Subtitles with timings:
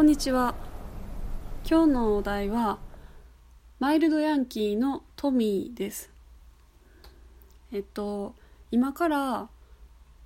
[0.00, 0.54] こんにちは。
[1.68, 2.78] 今日のお題は
[3.80, 6.10] マイルドヤンキーのトミーです。
[7.70, 8.34] えっと
[8.70, 9.50] 今から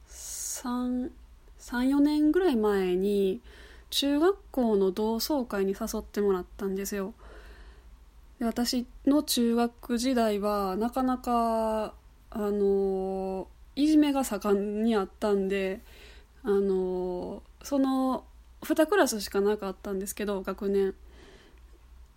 [0.06, 1.10] 34
[1.98, 3.40] 年ぐらい前に
[3.90, 7.12] 中学校の同窓会に誘ってもらったんですよ。
[8.38, 11.94] で私の中学時代はなかなか
[12.30, 15.80] あのいじめが盛んにあったんで
[16.44, 18.24] あのその
[18.64, 20.94] 2クラスしかなかったんですけど学年。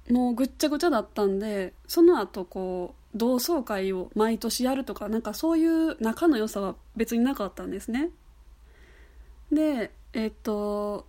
[0.10, 8.10] もうぐっちゃぐちゃだったんでその後こう同窓会を毎年やるとかなんかそういう仲の良さは別になかったんですね。
[9.52, 11.06] でえっと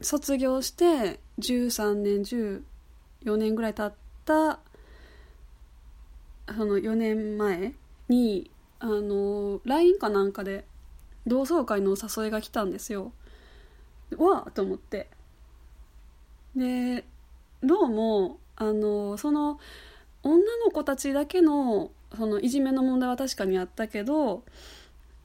[0.00, 3.94] 卒業して13年14年ぐらい経っ
[4.24, 4.58] た
[6.48, 7.72] その4年前
[8.08, 10.64] にあの LINE かなんかで
[11.26, 13.12] 同窓会のお誘いが来たんですよ。
[14.18, 15.08] わあと思って
[16.56, 17.04] で
[17.62, 19.58] どうもあのその
[20.22, 24.42] 女の子たちだけのそのいじめの問題は確かにあったけど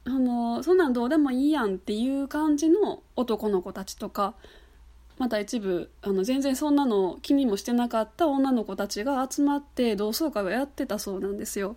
[0.04, 4.34] あのそんなんどうでもいいやんっていう感じの男の子たちとか
[5.18, 11.76] また一部あの全然そんなの気にもしてなかった女の子たちが集まって同窓会をやってたそうなんですよ。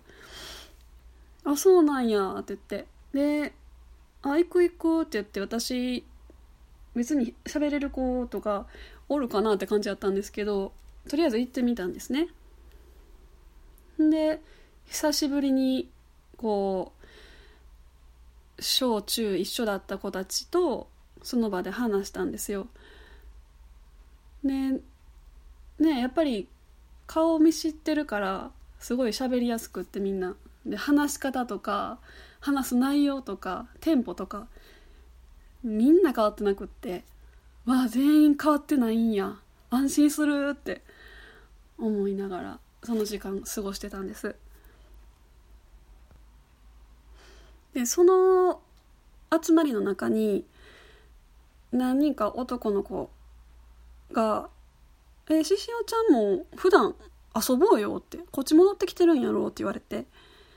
[1.44, 3.52] あそうなんやって言ってで
[4.22, 6.04] 「あ行く行く」って言って私
[6.94, 8.66] 別に喋れる子とか
[9.08, 10.72] おるかなって感じだったんですけど
[11.08, 12.28] とりあえず行ってみたんですね。
[13.98, 14.40] で
[14.86, 15.90] 久しぶりに
[16.36, 16.92] こ
[18.58, 20.88] う小中一緒だった子たちと
[21.22, 22.68] その場で話したんですよ。
[24.44, 24.80] で
[25.78, 26.48] ねやっぱり
[27.06, 30.36] 顔見知ってるからすごい喋りやすくってみんな。
[30.64, 31.98] で話し方とか
[32.40, 34.46] 話す内容とかテンポとか
[35.62, 37.04] みんな変わってなくって
[37.64, 39.36] わあ全員変わってないんや
[39.70, 40.82] 安心するって
[41.78, 44.34] 思いながらその時間過ごしてたんです
[47.74, 48.60] でその
[49.32, 50.44] 集まりの中に
[51.72, 53.10] 何人か男の子
[54.12, 54.50] が
[55.30, 56.94] 「えししおちゃんも普段
[57.34, 60.06] 遊ぼうよ」って「こっち戻ってきてるんやろ」って言われて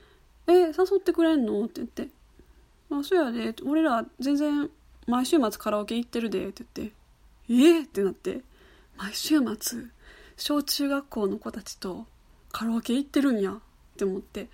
[0.46, 2.10] 「え誘ってくれんの?」って言って
[2.90, 4.70] 「まあそうやで俺ら全然
[5.06, 6.94] 毎週末カラオケ行ってるで」って言って
[7.48, 8.42] 「えー、ってなって
[8.96, 9.84] 毎週末
[10.36, 12.06] 小中学校の子たちと
[12.52, 13.60] カラオケ行ってるんやっ
[13.96, 14.48] て思って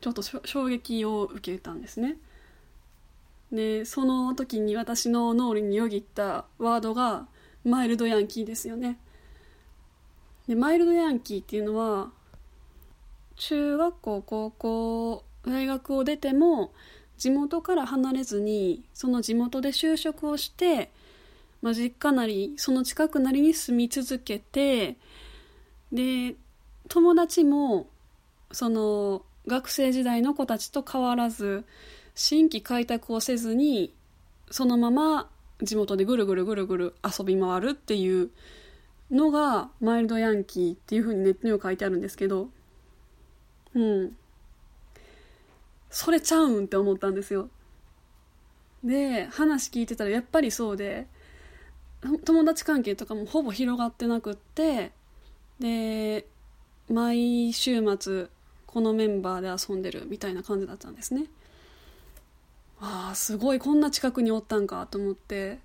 [0.00, 2.16] ちょっと衝撃を受けたんですね。
[3.50, 7.26] でその時に私の脳裏によぎったワードが
[7.64, 8.98] マイルドヤンキーですよね。
[10.46, 12.10] でマイルドヤンキーっていうのは
[13.36, 16.72] 中学校高校大学を出ても
[17.18, 20.90] 地元から離れずにその地元で就職をして、
[21.60, 24.96] まあ、実家なりその近くなりに住み続けて
[25.92, 26.36] で
[26.88, 27.88] 友達も
[28.52, 31.64] その学生時代の子たちと変わらず
[32.14, 33.94] 新規開拓をせずに
[34.50, 35.28] そのまま
[35.62, 38.30] 地元でぐるぐるぐるぐる遊び回るっていう
[39.10, 42.48] のがマイルドヤンキーっていう風にネットには書いてあるんですけど
[43.74, 44.16] うん。
[45.90, 47.48] それちゃうんって思ったんですよ。
[48.84, 51.06] で話聞いてたらやっぱりそうで
[52.24, 54.92] 友達関係とかもほぼ広がってなくって
[55.58, 56.26] で
[56.88, 58.28] 毎週末
[58.66, 61.24] このメンバーで遊んでるみたいな感じだったんですね。
[62.80, 65.58] ああすごいこんな近くにおったんかと思って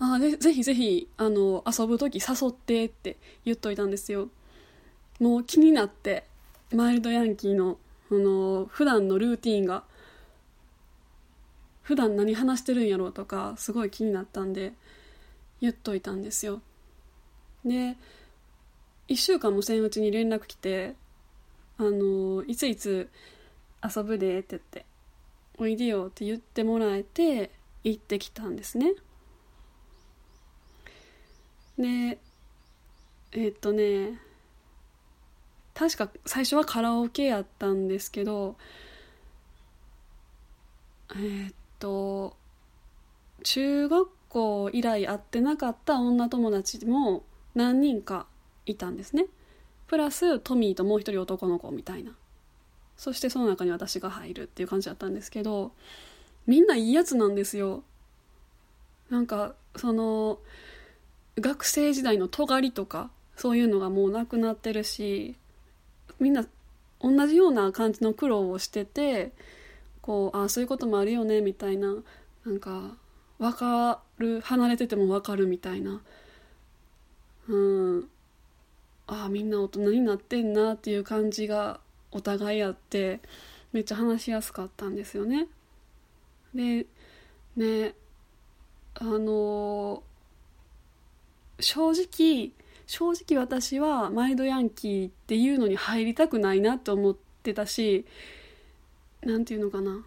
[0.00, 4.28] ああぜぜひぜひあの遊ぶ時誘ってって言っといたんですよ。
[5.20, 6.24] もう気になって
[6.72, 7.78] マイルドヤンキーの
[8.10, 9.84] あの普段のルーティンが
[11.82, 14.72] 普段何話してるんやろうとかすごい気になったんで
[15.60, 16.62] 言っといたんですよ。
[17.64, 17.96] で
[19.08, 20.94] 1週間もせんうちに連絡来て
[21.78, 23.08] 「あのいついつ
[23.82, 24.86] 遊ぶで」って言って
[25.58, 27.50] 「おいでよ」って言ってもらえて
[27.82, 28.94] 行ってきたんですね。
[31.78, 32.18] で
[33.32, 34.20] えー、っとね
[35.74, 38.56] 確か最初はカラオケやったんですけど
[41.14, 42.36] えー、っと
[43.42, 47.24] 中学校以来会ってなかった女友達も
[47.54, 48.26] 何人か
[48.66, 49.26] いたんですね。
[49.88, 52.12] プラストミーともう一人男の子みたいな。
[52.96, 55.72] そしてその中に私が入るっていう感じだったんですけど
[56.46, 57.82] みんないいやつなんですよ。
[59.08, 60.38] なんかその
[61.38, 65.36] 学生時代の尖りとかそういうのがもうなくなってるし
[66.20, 66.46] みんな
[67.00, 69.32] 同じような感じの苦労をしてて
[70.02, 71.94] こうああそういうこともあるよねみたいな
[72.44, 72.96] なんか
[73.38, 76.02] 分かる離れてても分かるみたいな
[77.48, 78.08] うん
[79.06, 81.80] ああみんな大人になってんなっていう感じが
[82.12, 83.20] お互いあって
[83.72, 85.46] めっちゃ話しやすかったんですよね。
[86.54, 86.86] で
[87.56, 87.94] ね
[88.94, 90.02] あの
[91.60, 92.52] 正直
[92.90, 98.04] 正直私はマイドヤンキーっていうのに入りたくないなって思ってたし
[99.22, 100.04] 何て言うのかな。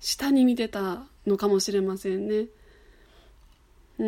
[0.00, 2.46] 下に見てたのかもしれませんね。
[4.00, 4.04] う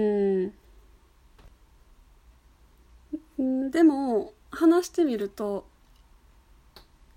[3.39, 3.71] ん。
[3.71, 5.69] でも話してみると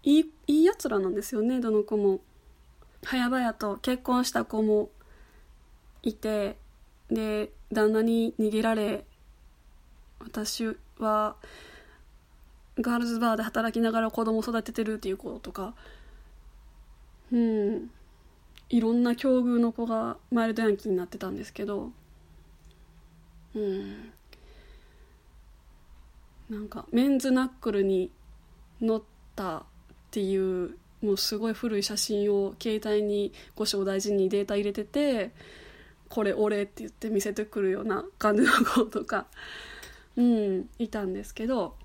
[0.03, 2.19] いいいいやつらなんですよねどの子も。
[3.01, 4.91] 早々と結婚した子も
[6.03, 6.57] いて
[7.09, 9.03] で旦那に逃げられ
[10.19, 10.67] 私
[10.99, 11.35] は
[12.79, 15.73] ガールズバーで働きながら子供育ててるっていう子とか
[17.31, 17.89] うん。
[18.69, 21.91] いろんな境遇の子がマイルドヤンキーになってたんですけど
[23.55, 24.11] うん。
[26.49, 28.11] なんかメンズナックルに
[28.81, 29.03] 乗っ
[29.35, 29.63] たっ
[30.11, 35.31] ていうもうすごい古い写真を携帯にご正大事にデータ入れてて
[36.09, 39.25] これ俺って言って見せてくるような感じの子とか、
[40.17, 41.75] うん、いたんですけど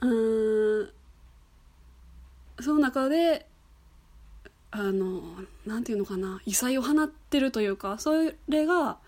[0.00, 0.90] うん
[2.60, 3.46] その中で
[4.70, 5.22] あの
[5.66, 8.12] なんていうのかな異彩を放ってるというかそ
[8.48, 8.98] れが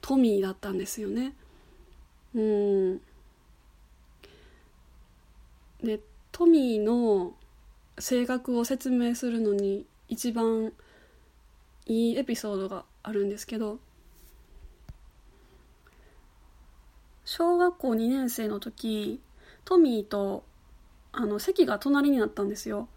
[0.00, 1.34] トミーだったんですよね。
[2.34, 3.00] うん
[5.82, 6.00] で
[6.32, 7.34] トミーの
[7.98, 10.72] 性格を説明するのに一番
[11.86, 13.78] いいエピソードがあるんですけど
[17.32, 19.20] 小学校2年生の時
[19.64, 20.42] トミーと
[21.12, 22.88] あの席が隣になったんですよ。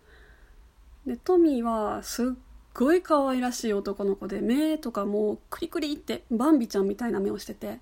[1.06, 2.28] でトミーはすっ
[2.74, 7.80] ごい可愛らしい男の子で目とかもうクリクリってバンビちゃんみたいな目をしてて。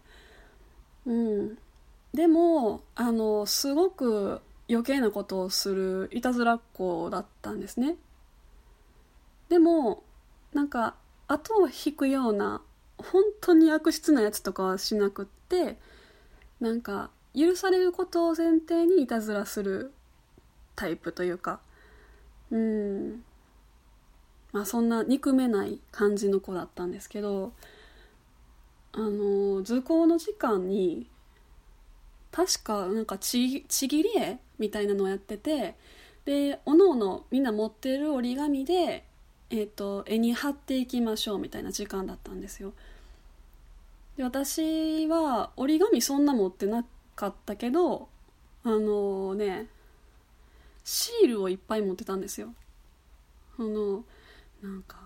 [1.06, 1.57] うん。
[2.13, 7.95] でもあのすごく余計なことをするいたずらっ子だったんですね。
[9.48, 10.03] でも
[10.51, 10.95] なんか
[11.30, 12.62] 後を引くような
[12.98, 15.77] 本当に悪質なやつとかはしなくって
[16.62, 19.92] なんか許されることを前提にいたずらする
[20.75, 21.60] タイプというか。
[22.52, 23.24] うん。
[24.54, 27.54] まあそんな憎めない感じの子だったんですけど。
[28.94, 31.10] あの図工の時間に
[32.30, 35.75] 確かなんかちぎり絵みたいなのをやってて
[36.25, 39.06] でおのおのみんな持ってる折り紙で
[39.52, 42.74] えーと、絵に貼っていきましょうみたいな時間だったんですよ。
[44.18, 46.86] で私は折り紙そんな持ってな
[47.16, 48.10] かったけど
[48.63, 49.68] あの、ね
[50.84, 52.54] シールをいっぱい持ってたんですよ。
[53.60, 54.04] あの
[54.63, 54.98] なんか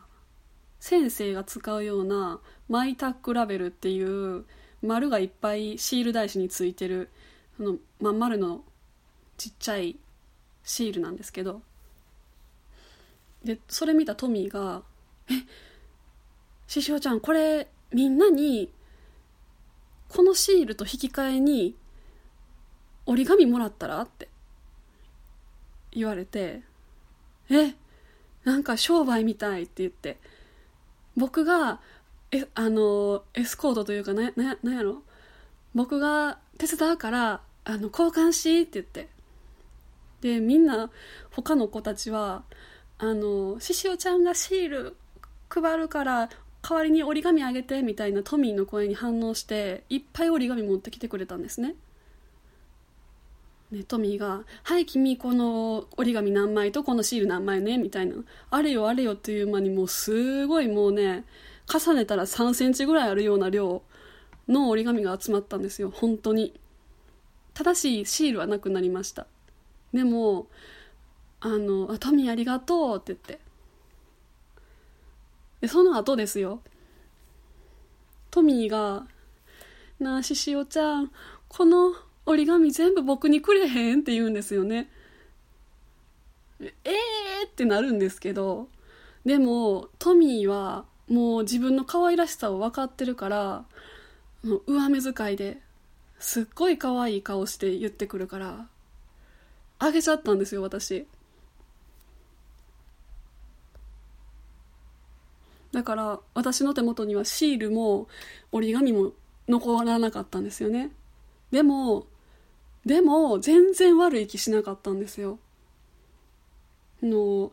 [0.80, 4.46] 先生が使うようなマイタックラベルっていう
[4.82, 7.10] 丸がいっぱいシール台紙についてる
[7.58, 8.64] そのまん丸の
[9.38, 9.98] ちっちゃい
[10.64, 11.62] シールなんですけど。
[13.44, 14.82] でそれ見たトミーが
[15.30, 15.34] 「え
[16.68, 18.72] 獅子王ちゃんこれみんなに
[20.10, 21.76] このシールと引き換えに
[23.06, 24.30] 折り紙もらったら?」って
[25.92, 26.64] 言われて
[27.50, 27.76] 「え
[28.44, 30.20] なんか商売みたい」って言って
[31.16, 31.80] 僕が
[32.32, 35.04] えあのエスコートというかなななんやろ？
[35.74, 39.10] 僕が手伝うからあの交換しって言って
[40.22, 40.90] でみんな
[41.32, 42.44] 他の子たちは
[42.98, 44.96] あの獅子王ちゃんがシール
[45.50, 46.30] 配るから
[46.68, 51.76] 代わりに折り紙あげてみたいなトミーの声に反応していっぱい折り紙持ってきてくれたんですね。
[53.72, 58.16] ね、トミーが「はい君この折り紙何枚とこのシール何枚ね」みたいな
[58.50, 61.24] あれよあれよっていう間にもうすごいもうね
[61.68, 63.84] 重ねたら3センチぐらいあるような量
[64.48, 65.92] の折り紙が集まったんですよ。
[65.92, 66.54] 本当に。
[67.54, 69.28] ただしシールはなくなりました。
[69.94, 70.48] でも
[71.42, 73.45] あの「トミーありがとう」って言って。
[75.66, 76.62] でその後ですよ
[78.30, 79.08] トミーが
[79.98, 81.12] 「なあししおちゃん
[81.48, 81.96] この
[82.28, 84.92] 折り紙全部僕にくれへん?」って言うんですよね
[86.60, 88.70] えーってなるんですけど
[89.26, 93.66] でもトミーはもう自分の可愛らしさを分かってるから
[94.68, 95.60] 上目遣いで
[96.20, 98.68] すっごい可愛い顔して言ってくるから
[99.80, 101.08] あげちゃったんですよ私
[105.76, 108.08] だから私の手元にはシールも
[108.54, 109.12] 折り紙も
[109.50, 110.90] 残らなかったんですよね。
[111.52, 112.08] でも
[112.86, 115.38] でも全然悪い気しなかったんですよ。
[117.04, 117.52] の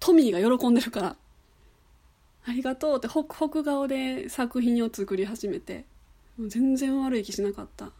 [0.00, 1.16] トミーが喜んでるから。
[2.44, 5.84] ありがとうってホクホク顔で作品を作り始めて。
[6.40, 7.92] 全然悪い気しなかった。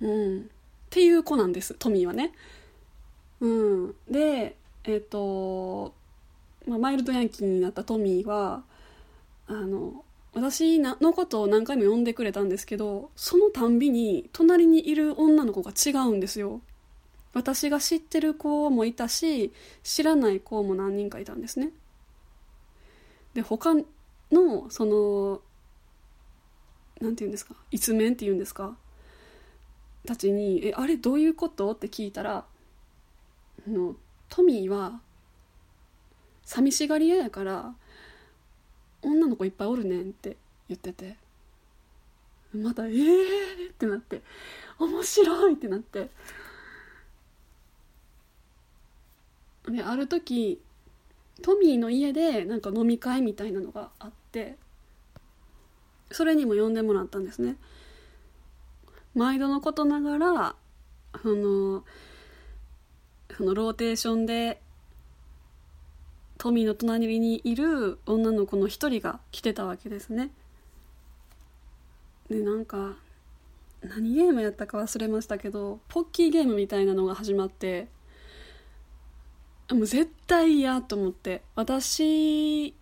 [0.00, 0.40] うん。
[0.40, 0.42] っ
[0.88, 2.32] ていう子なんですトミーはね。
[3.40, 3.94] うん。
[4.10, 5.92] でえっ、と、
[6.66, 8.64] まあ、マイルドヤンキーになったトミーは
[9.46, 10.04] あの
[10.34, 16.60] 私のことを何回も呼んでくれたんですけどそのたんびに隣にいる女の子が違うんですよ
[17.32, 21.70] 私が知ってる子もいたし知らない子も何人かいたんですね
[23.34, 23.74] で他
[24.32, 25.40] のその
[27.00, 28.76] 何て言うんですか一面っていうんですか
[30.06, 32.44] たちに「えあれどういうこと?」って聞いたら
[33.66, 33.96] の
[34.28, 35.00] トミーは
[36.46, 37.74] 寂しがり屋やから
[39.02, 40.36] 女の子いっぱいおるねんって
[40.68, 41.16] 言ってて
[42.54, 44.22] また「えー!」ってなって
[44.78, 46.08] 「面白い!」ってなって
[49.68, 50.60] である時
[51.42, 54.56] トミーの家でなんか飲み会みたいなのがあって
[56.12, 57.56] それにも呼んでもらったんですね
[59.14, 60.56] 毎度のことながら
[61.22, 61.84] その
[63.36, 64.62] そのローテーションで
[66.46, 70.30] トミーの隣にいる女の子の一人が来てたわけですね。
[72.30, 72.94] でなんか
[73.82, 77.88] 何ゲームやったか忘れましたけどポッキーゲームみたいなのが始まって
[79.72, 82.76] もう絶対嫌と思って私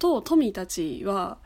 [0.00, 1.38] とトミーたちは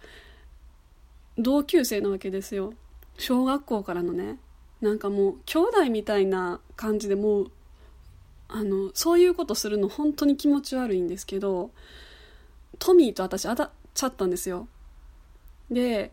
[1.36, 2.72] 同級生なわけですよ。
[3.18, 4.38] 小学校からのね。
[4.80, 7.50] なんかもう兄弟みたいな感じでもう
[8.48, 11.70] あのそういうことするの本当に気持ち悪いんですけど
[12.78, 14.68] トミーと私当たっちゃったんですよ。
[15.70, 16.12] で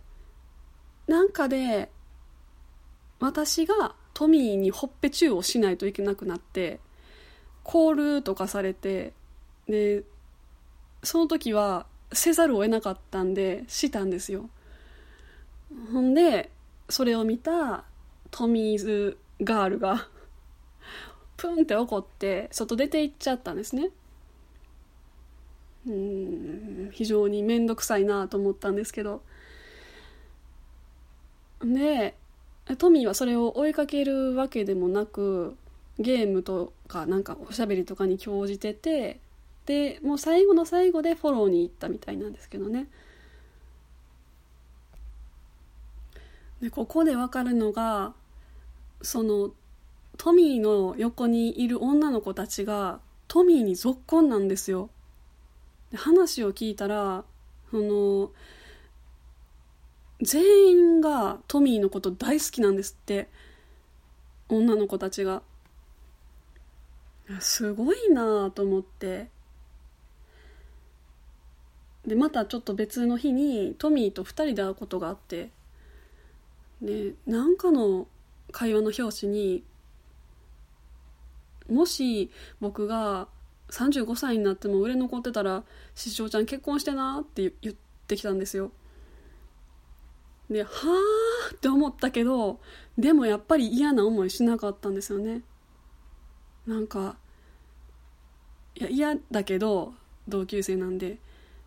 [1.07, 1.89] なんかで
[3.19, 6.79] 私がトミーにほっぺチューをしないといけなくなって
[7.63, 9.13] コールとかされて
[9.67, 10.03] で
[11.03, 14.49] その時はせざるを得なかったんでしたんですよ。
[15.91, 16.51] ほんで
[16.89, 17.83] それを見た
[18.31, 20.07] トミーズガールが
[21.37, 23.89] プンって怒って外出て行っちゃったんですね。
[25.87, 29.21] うん非常に面倒くさいなと思ったんですけど。
[31.61, 32.15] で
[32.77, 35.55] トミーはそれを追いかけるわけでもなく
[35.99, 39.19] ゲームとかなんかおしゃべりとかに興じてて
[39.65, 42.87] でもう最後の最後でフォローに行ったみたいなんですけどね。
[46.61, 48.13] でここで分かるのが
[49.01, 49.51] その
[50.17, 54.89] トミーの横にいる女の子たちがトミーにぞっこんなんですよ。
[55.91, 57.23] で話を聞いたら
[57.71, 58.31] その
[60.21, 63.29] 全員がトミーのこと大好きなんですって。
[64.47, 65.41] 女の子たちが。
[67.39, 69.29] すごいなと思って。
[72.05, 75.49] でまたちょっと別の日にトミーと2人で会うことがあって。
[76.81, 78.07] でなんかの
[78.51, 79.63] 会話の表紙に
[81.69, 82.29] もし
[82.59, 83.27] 僕が
[83.69, 85.63] 35歳になっても売れ残ってたら
[85.95, 87.75] 「師匠ちゃん結婚してな」って言っ
[88.07, 88.71] てきたんですよ。
[90.49, 92.59] ではあって思ったけど
[92.97, 95.41] でもやっぱり嫌な思いしなかったんですよね。
[96.67, 97.17] なんか
[98.75, 99.93] いや嫌だけど
[100.27, 101.19] 同級生なんで。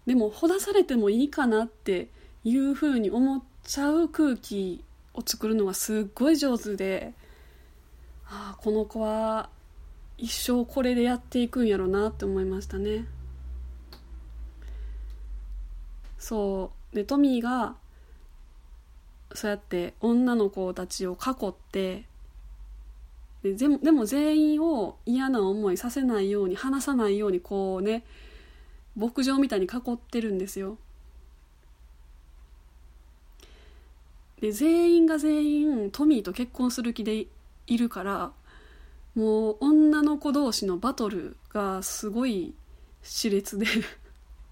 [0.06, 2.08] でもほだされてもいいかなって
[2.42, 7.12] いうふうに思っちゃう空気を作るのがすっごい上手で
[8.24, 9.50] ああこの子は
[10.18, 13.06] 一生これでやっていくんやろうなって思いましたね。
[16.18, 16.96] そう。
[16.96, 17.76] でトミーが
[19.34, 22.04] そうやって女の子たちを囲って
[23.42, 28.04] ででもでも全員を嫌な思いさせないように話さないようにこうね
[28.96, 30.78] 牧場みたいに囲ってるんですよ。
[34.40, 37.26] で全員が全員トミーと結婚する気で
[37.66, 38.32] いるから
[39.18, 42.54] もう女の子同士のバトルがすごい
[43.02, 43.66] 熾烈で。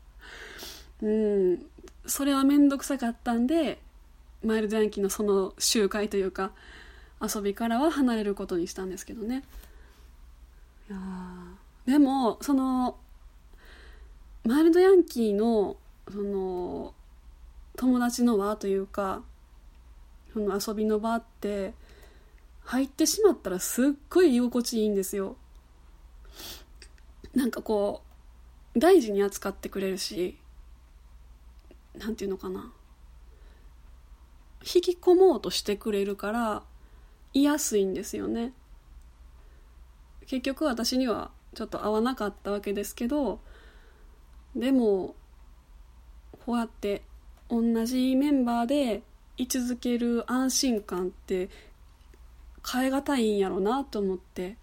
[1.02, 1.66] うん。
[2.04, 3.80] それは面倒くさかったんで
[4.44, 6.50] マイルドヤンキーのその集会というか
[7.20, 9.44] 遊びからは離れることにしたんですけどね。
[10.90, 10.98] いや
[11.86, 12.98] でもその
[14.44, 15.76] マイルドヤンキーの
[16.10, 16.92] その
[17.76, 19.22] 友達の輪というか
[20.32, 21.72] その遊びの場って
[22.66, 25.36] 入ってしまったらすっごい居心地いいんですよ。
[27.34, 28.02] なんかこ
[28.74, 30.36] う大事に扱ってくれるし
[31.96, 32.72] なんていうのかな。
[34.62, 36.62] 引き込もうとしてくれるから
[37.32, 38.52] 居やすいんですよね。
[40.26, 43.38] 結局私にはちょっと合わなかったわけですけど
[44.56, 45.14] でも
[46.44, 47.02] こうやって
[47.48, 49.02] 同じメンバーで
[49.36, 51.48] 居続ける安心感って
[52.70, 54.56] 変え難いんやろうなと思って。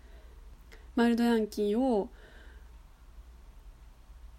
[0.96, 2.10] マイルドヤンキーを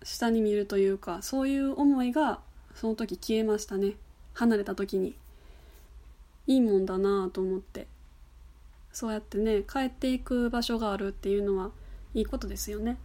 [0.04, 2.40] 下に見るというかそういう思いが
[2.75, 3.94] その時消えましたね。
[4.35, 5.14] 離れた時に。
[6.47, 7.87] いいもんだなと思って。
[8.92, 11.71] そうやってね帰っていく場所があるっていうのは
[12.12, 12.99] いいことですよね。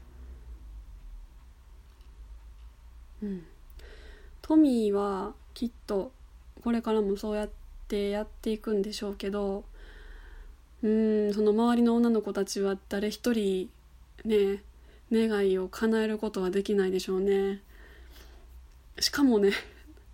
[3.24, 3.46] うん。
[4.42, 6.12] トミーはきっと
[6.64, 7.50] これからもそうやっ
[7.88, 9.64] てやっていくんでしょうけど
[10.82, 13.70] うんその周りの女の子たちは誰一人
[14.24, 14.64] ね
[15.12, 17.62] 願いを叶えることはできないでしょうね。
[19.00, 19.52] しかもね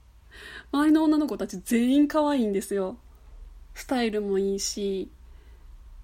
[0.71, 2.97] 周りの女の子たち全員可愛いんですよ。
[3.73, 5.09] スタイルもいいし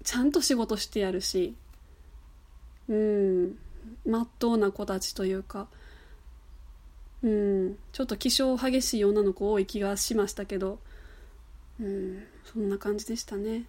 [0.04, 1.54] ちゃんと仕事してやるし。
[2.88, 3.58] うん
[4.04, 5.68] まっとうな子たちというか。
[7.22, 10.78] うんちょっと気性激しい女の子多い気がしましたけど。
[11.80, 13.64] うんそんな感じでしたね。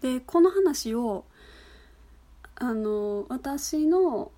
[0.00, 1.24] でこの話を
[2.56, 4.32] あの私の、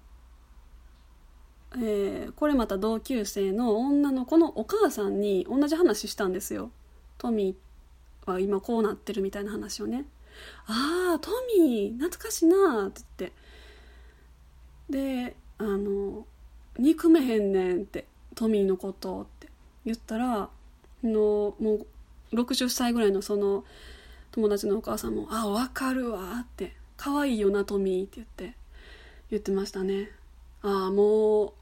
[1.74, 6.70] えー、これまた同級生の女の子のお母さんに同じ話したんですよ。
[7.18, 10.04] トミーは今こうなってるみたいな話をね。
[10.66, 13.40] ああトミー懐かしいなって言って。
[14.90, 16.26] であの
[16.78, 19.48] 憎めへんねんってトミーのことって
[19.84, 20.48] 言ったら
[21.02, 21.86] のも
[22.32, 23.64] う60歳ぐらいのその
[24.32, 28.56] 友達のお母さんも「あ分かるわ」って「可愛いよなトミー」って言って
[29.30, 30.10] 言ってましたね
[30.62, 31.52] ああもう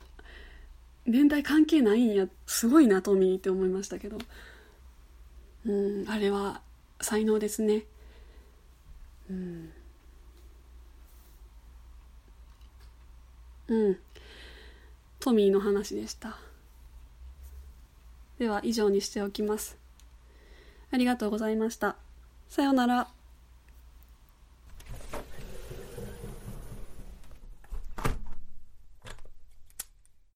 [1.07, 4.19] 年代関係ないんやすごいなトミーって思いましたけど。
[5.65, 5.71] う
[6.05, 6.63] んあれは
[7.01, 7.85] 才能ですね。
[9.31, 9.73] うん。
[13.69, 13.99] うん。
[15.21, 16.39] トミーの話でした。
[18.39, 19.77] では以上にしておきます。
[20.91, 21.97] ありがとうございました。
[22.49, 23.18] さようなら。